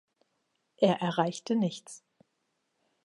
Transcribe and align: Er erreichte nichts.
Er 0.77 0.99
erreichte 1.01 1.53
nichts. 1.55 2.03